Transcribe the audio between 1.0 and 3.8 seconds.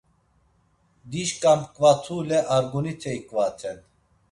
Dişka mǩvatule argunite iǩvaten.